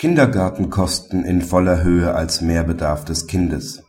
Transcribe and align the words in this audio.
Kindergartenkosten 0.00 1.24
in 1.24 1.42
voller 1.42 1.82
Höhe 1.82 2.14
als 2.14 2.40
Mehrbedarf 2.40 3.04
des 3.04 3.26
Kindes 3.26 3.82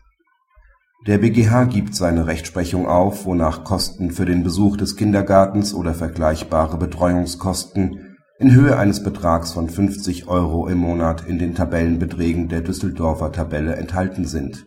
Der 1.05 1.19
BgH 1.19 1.65
gibt 1.65 1.93
seine 1.93 2.25
Rechtsprechung 2.25 2.87
auf, 2.87 3.27
wonach 3.27 3.63
Kosten 3.63 4.09
für 4.09 4.25
den 4.25 4.41
Besuch 4.43 4.75
des 4.75 4.95
Kindergartens 4.95 5.71
oder 5.71 5.93
vergleichbare 5.93 6.79
Betreuungskosten 6.79 8.15
in 8.39 8.55
Höhe 8.55 8.75
eines 8.75 9.03
Betrags 9.03 9.51
von 9.51 9.69
50 9.69 10.27
Euro 10.27 10.67
im 10.67 10.79
Monat 10.79 11.27
in 11.27 11.37
den 11.37 11.53
Tabellenbeträgen 11.53 12.47
der 12.47 12.61
Düsseldorfer 12.61 13.31
Tabelle 13.31 13.75
enthalten 13.75 14.25
sind. 14.25 14.65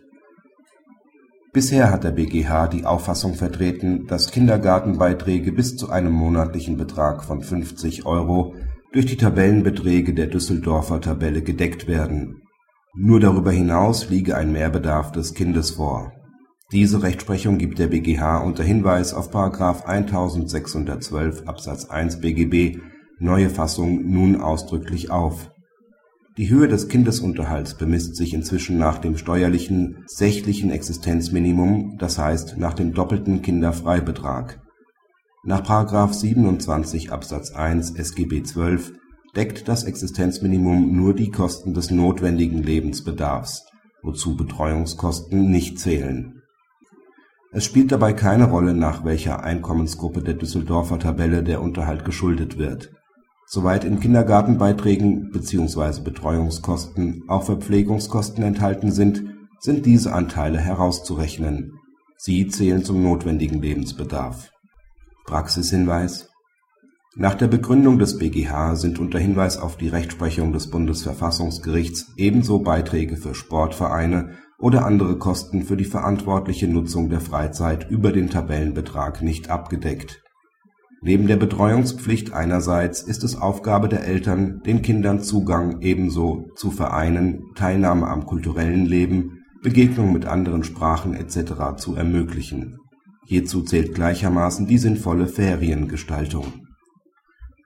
Bisher 1.51 1.91
hat 1.91 2.05
der 2.05 2.11
BgH 2.11 2.67
die 2.67 2.85
Auffassung 2.85 3.33
vertreten, 3.33 4.07
dass 4.07 4.31
Kindergartenbeiträge 4.31 5.51
bis 5.51 5.75
zu 5.75 5.89
einem 5.89 6.13
monatlichen 6.13 6.77
Betrag 6.77 7.21
von 7.25 7.41
50 7.41 8.05
Euro 8.05 8.55
durch 8.93 9.07
die 9.07 9.17
Tabellenbeträge 9.17 10.13
der 10.13 10.27
Düsseldorfer 10.27 11.01
Tabelle 11.01 11.41
gedeckt 11.41 11.87
werden. 11.87 12.43
Nur 12.95 13.19
darüber 13.19 13.51
hinaus 13.51 14.11
liege 14.11 14.37
ein 14.37 14.51
Mehrbedarf 14.51 15.11
des 15.11 15.33
Kindes 15.33 15.71
vor. 15.71 16.13
Diese 16.71 17.01
Rechtsprechung 17.01 17.57
gibt 17.57 17.79
der 17.79 17.87
BgH 17.87 18.37
unter 18.43 18.63
Hinweis 18.63 19.15
auf§ 19.15 19.33
1612 19.85 21.47
Absatz 21.47 21.85
1 21.85 22.21
BGB 22.21 22.77
(neue 23.19 23.49
Fassung) 23.49 24.11
nun 24.11 24.39
ausdrücklich 24.39 25.09
auf. 25.09 25.51
Die 26.37 26.51
Höhe 26.51 26.67
des 26.67 26.87
Kindesunterhalts 26.87 27.77
bemisst 27.77 28.15
sich 28.15 28.35
inzwischen 28.35 28.77
nach 28.77 28.99
dem 28.99 29.17
steuerlichen 29.17 30.03
sächlichen 30.05 30.69
Existenzminimum, 30.69 31.97
das 31.97 32.19
heißt 32.19 32.57
nach 32.57 32.75
dem 32.75 32.93
doppelten 32.93 33.41
Kinderfreibetrag 33.41 34.62
nach§ 35.45 35.61
27 36.13 37.11
Absatz 37.11 37.51
1 37.51 37.95
SGB 37.97 38.43
XII 38.43 38.95
deckt 39.35 39.67
das 39.67 39.83
Existenzminimum 39.83 40.95
nur 40.95 41.13
die 41.13 41.31
Kosten 41.31 41.73
des 41.73 41.91
notwendigen 41.91 42.63
Lebensbedarfs, 42.63 43.65
wozu 44.03 44.37
Betreuungskosten 44.37 45.51
nicht 45.51 45.79
zählen. 45.79 46.41
Es 47.51 47.65
spielt 47.65 47.91
dabei 47.91 48.13
keine 48.13 48.45
Rolle, 48.45 48.73
nach 48.73 49.03
welcher 49.03 49.43
Einkommensgruppe 49.43 50.21
der 50.21 50.35
Düsseldorfer 50.35 50.97
Tabelle 50.97 51.43
der 51.43 51.61
Unterhalt 51.61 52.05
geschuldet 52.05 52.57
wird. 52.57 52.93
Soweit 53.45 53.83
in 53.83 53.99
Kindergartenbeiträgen 53.99 55.29
bzw. 55.31 56.03
Betreuungskosten 56.03 57.23
auch 57.27 57.43
Verpflegungskosten 57.43 58.45
enthalten 58.45 58.93
sind, 58.93 59.25
sind 59.59 59.85
diese 59.85 60.13
Anteile 60.13 60.59
herauszurechnen. 60.59 61.73
Sie 62.15 62.47
zählen 62.47 62.85
zum 62.85 63.03
notwendigen 63.03 63.61
Lebensbedarf 63.61 64.52
Praxishinweis 65.25 66.29
Nach 67.15 67.33
der 67.33 67.47
Begründung 67.47 67.97
des 67.97 68.17
BgH 68.17 68.75
sind 68.75 68.99
unter 68.99 69.19
Hinweis 69.19 69.57
auf 69.57 69.77
die 69.77 69.87
Rechtsprechung 69.87 70.51
des 70.51 70.69
Bundesverfassungsgerichts 70.69 72.11
ebenso 72.17 72.59
Beiträge 72.59 73.15
für 73.15 73.33
Sportvereine 73.33 74.31
oder 74.59 74.85
andere 74.85 75.17
Kosten 75.17 75.63
für 75.63 75.77
die 75.77 75.85
verantwortliche 75.85 76.67
Nutzung 76.67 77.09
der 77.09 77.21
Freizeit 77.21 77.89
über 77.89 78.11
den 78.11 78.29
Tabellenbetrag 78.29 79.21
nicht 79.21 79.49
abgedeckt. 79.49 80.21
Neben 81.01 81.27
der 81.27 81.37
Betreuungspflicht 81.37 82.33
einerseits 82.33 83.01
ist 83.01 83.23
es 83.23 83.37
Aufgabe 83.37 83.87
der 83.87 84.05
Eltern, 84.05 84.61
den 84.65 84.81
Kindern 84.81 85.21
Zugang 85.21 85.81
ebenso 85.81 86.49
zu 86.55 86.69
Vereinen, 86.69 87.45
Teilnahme 87.55 88.07
am 88.07 88.25
kulturellen 88.25 88.85
Leben, 88.85 89.43
Begegnung 89.61 90.11
mit 90.11 90.25
anderen 90.25 90.65
Sprachen 90.65 91.13
etc. 91.13 91.77
zu 91.77 91.95
ermöglichen 91.95 92.82
Hierzu 93.25 93.61
zählt 93.61 93.95
gleichermaßen 93.95 94.67
die 94.67 94.77
sinnvolle 94.77 95.27
Feriengestaltung. 95.27 96.67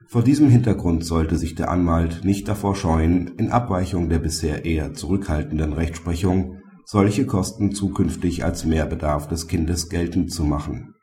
Vor 0.08 0.22
diesem 0.22 0.48
Hintergrund 0.48 1.04
sollte 1.04 1.36
sich 1.36 1.54
der 1.54 1.70
Anwalt 1.70 2.24
nicht 2.24 2.48
davor 2.48 2.74
scheuen, 2.74 3.28
in 3.36 3.50
Abweichung 3.50 4.08
der 4.08 4.18
bisher 4.18 4.64
eher 4.64 4.94
zurückhaltenden 4.94 5.72
Rechtsprechung 5.72 6.58
solche 6.84 7.26
Kosten 7.26 7.72
zukünftig 7.72 8.44
als 8.44 8.64
Mehrbedarf 8.64 9.28
des 9.28 9.46
Kindes 9.46 9.90
geltend 9.90 10.32
zu 10.32 10.44
machen 10.44 10.94